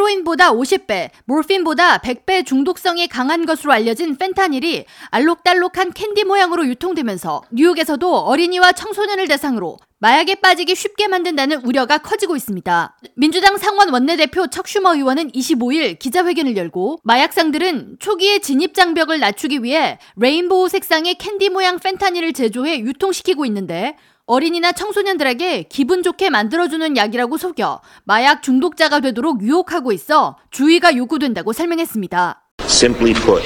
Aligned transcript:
헤로인보다 0.00 0.52
50배, 0.52 1.10
몰핀보다 1.26 1.98
100배 1.98 2.46
중독성이 2.46 3.06
강한 3.06 3.44
것으로 3.44 3.72
알려진 3.72 4.16
펜타닐이 4.16 4.86
알록달록한 5.10 5.92
캔디 5.92 6.24
모양으로 6.24 6.66
유통되면서 6.66 7.42
뉴욕에서도 7.50 8.16
어린이와 8.16 8.72
청소년을 8.72 9.28
대상으로 9.28 9.76
마약에 9.98 10.36
빠지기 10.36 10.74
쉽게 10.74 11.08
만든다는 11.08 11.60
우려가 11.62 11.98
커지고 11.98 12.34
있습니다. 12.34 12.96
민주당 13.16 13.58
상원 13.58 13.90
원내대표 13.90 14.46
척 14.46 14.65
슈머 14.65 14.94
의원은 14.94 15.32
25일 15.32 15.98
기자회견을 15.98 16.56
열고 16.56 17.00
마약상들은 17.04 17.96
초기의 17.98 18.40
진입 18.40 18.72
장벽을 18.72 19.20
낮추기 19.20 19.62
위해 19.62 19.98
레인보우 20.16 20.70
색상의 20.70 21.16
캔디 21.16 21.50
모양 21.50 21.78
펜타닐을 21.78 22.32
제조해 22.32 22.78
유통시키고 22.78 23.44
있는데 23.44 23.96
어린이나 24.30 24.70
청소년들에게 24.70 25.64
기분 25.64 26.04
좋게 26.04 26.30
만들어주는 26.30 26.96
약이라고 26.96 27.36
속여 27.36 27.80
마약 28.04 28.44
중독자가 28.44 29.00
되도록 29.00 29.42
유혹하고 29.42 29.90
있어 29.90 30.36
주의가 30.52 30.96
요구된다고 30.96 31.52
설명했습니다. 31.52 32.40
Simply 32.60 33.12
put, 33.12 33.42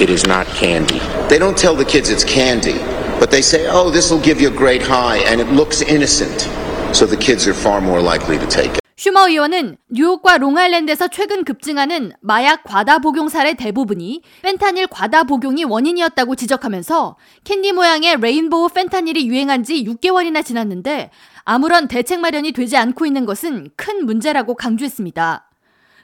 it 0.00 0.08
is 0.08 0.24
not 0.28 0.46
candy. 0.54 1.00
They 1.26 1.40
don't 1.40 1.58
tell 1.58 1.74
the 1.74 1.84
kids 1.84 2.08
it's 2.08 2.22
candy, 2.22 2.78
but 3.18 3.30
they 3.30 3.42
say, 3.42 3.66
oh, 3.66 3.90
this 3.90 4.12
will 4.12 4.22
give 4.22 4.40
you 4.40 4.48
a 4.48 4.56
great 4.56 4.80
high, 4.80 5.18
and 5.26 5.42
it 5.42 5.50
looks 5.50 5.82
innocent. 5.82 6.46
So 6.94 7.04
the 7.04 7.18
kids 7.18 7.48
are 7.48 7.54
far 7.54 7.80
more 7.80 8.00
likely 8.00 8.38
to 8.38 8.46
take 8.46 8.70
it. 8.70 8.87
슈머 8.98 9.28
의원은 9.28 9.76
뉴욕과 9.90 10.38
롱아일랜드에서 10.38 11.06
최근 11.06 11.44
급증하는 11.44 12.10
마약 12.20 12.64
과다 12.64 12.98
복용 12.98 13.28
사례 13.28 13.54
대부분이 13.54 14.22
펜타닐 14.42 14.88
과다 14.88 15.22
복용이 15.22 15.62
원인이었다고 15.62 16.34
지적하면서 16.34 17.16
캔디 17.44 17.70
모양의 17.74 18.16
레인보우 18.20 18.70
펜타닐이 18.70 19.28
유행한 19.28 19.62
지 19.62 19.84
6개월이나 19.84 20.44
지났는데 20.44 21.12
아무런 21.44 21.86
대책 21.86 22.18
마련이 22.18 22.50
되지 22.50 22.76
않고 22.76 23.06
있는 23.06 23.24
것은 23.24 23.68
큰 23.76 24.04
문제라고 24.04 24.56
강조했습니다. 24.56 25.48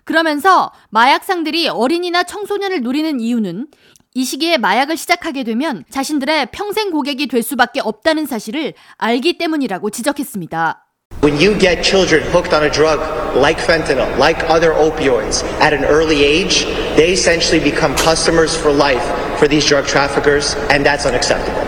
그러면서 0.04 0.70
마약상들이 0.90 1.66
어린이나 1.66 2.22
청소년을 2.22 2.82
노리는 2.82 3.18
이유는 3.18 3.66
이 4.14 4.24
시기에 4.24 4.56
마약을 4.58 4.96
시작하게 4.96 5.42
되면 5.42 5.82
자신들의 5.90 6.50
평생 6.52 6.92
고객이 6.92 7.26
될 7.26 7.42
수밖에 7.42 7.80
없다는 7.80 8.26
사실을 8.26 8.74
알기 8.98 9.36
때문이라고 9.38 9.90
지적했습니다. 9.90 10.84
When 11.20 11.38
you 11.40 11.56
get 11.58 11.82
children 11.82 12.22
hooked 12.32 12.52
on 12.52 12.64
a 12.64 12.70
drug 12.70 13.00
like 13.34 13.58
fentanyl, 13.58 14.18
like 14.18 14.44
other 14.50 14.72
opioids, 14.72 15.42
at 15.60 15.72
an 15.72 15.84
early 15.84 16.22
age, 16.22 16.64
they 16.96 17.12
essentially 17.12 17.58
become 17.60 17.94
customers 17.96 18.54
for 18.54 18.70
life 18.70 19.04
for 19.38 19.48
these 19.48 19.64
drug 19.64 19.86
traffickers, 19.86 20.54
and 20.70 20.84
that's 20.84 21.06
unacceptable. 21.06 21.64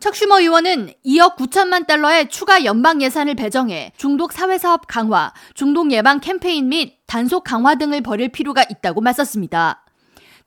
척슈머 0.00 0.40
의원은 0.40 0.94
2억 1.04 1.36
9천만 1.36 1.86
달러의 1.86 2.28
추가 2.28 2.64
연방 2.64 3.02
예산을 3.02 3.34
배정해 3.34 3.92
중독 3.96 4.32
사회사업 4.32 4.86
강화, 4.86 5.32
중독 5.54 5.90
예방 5.90 6.20
캠페인 6.20 6.68
및 6.68 6.98
단속 7.06 7.42
강화 7.44 7.74
등을 7.74 8.00
벌일 8.00 8.30
필요가 8.30 8.64
있다고 8.68 9.00
맞섰습니다. 9.00 9.84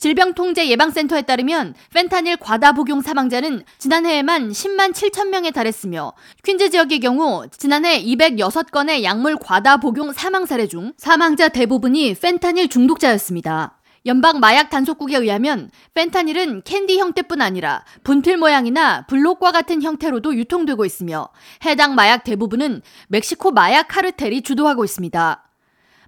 질병통제예방센터에 0.02 1.22
따르면 1.22 1.76
펜타닐 1.94 2.38
과다 2.38 2.72
복용 2.72 3.02
사망자는 3.02 3.64
지난해에만 3.78 4.50
10만 4.50 4.94
7천 4.94 5.30
명에 5.30 5.52
달했으며 5.52 6.14
퀸즈 6.44 6.72
지역의 6.72 7.00
경우 7.02 7.46
지난해 7.56 8.04
206건의 8.04 9.04
약물 9.04 9.38
과다 9.38 9.78
복용 9.78 10.12
사망 10.12 10.48
사례 10.48 10.68
중 10.68 10.94
사망자 10.98 11.50
대부분이 11.50 12.16
펜타닐 12.16 12.68
중독자였습니다. 12.68 13.78
연방 14.08 14.40
마약 14.40 14.72
단속국에 14.72 15.18
의하면 15.18 15.70
펜타닐은 15.94 16.64
캔디 16.66 16.98
형태뿐 16.98 17.40
아니라 17.40 17.86
분필 18.04 18.38
모양이나 18.38 19.06
블록과 19.06 19.52
같은 19.52 19.84
형태로도 19.84 20.36
유통되고 20.36 20.84
있으며 20.84 21.30
해당 21.64 21.94
마약 21.94 22.24
대부분은 22.24 22.82
멕시코 23.10 23.52
마약 23.52 23.88
카르텔이 23.90 24.42
주도하고 24.42 24.84
있습니다. 24.84 25.51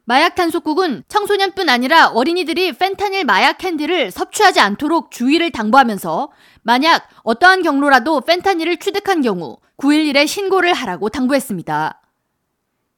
마약 0.06 0.36
단속국은 0.36 1.04
청소년뿐 1.08 1.70
아니라 1.70 2.08
어린이들이 2.10 2.74
펜타닐 2.74 3.24
마약 3.24 3.58
캔디를 3.58 4.12
섭취하지 4.12 4.60
않도록 4.60 5.12
주의를 5.12 5.52
당부하면서 5.52 6.30
만약 6.62 7.08
어떠한 7.24 7.64
경로라도 7.64 8.22
펜타닐을 8.22 8.78
취득한 8.78 9.22
경우 9.22 9.58
911에 9.78 10.28
신고를 10.28 10.74
하라고 10.74 11.10
당부했습니다. 11.10 12.02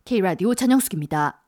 K라디오 0.06 0.56
전영숙입니다. 0.56 1.45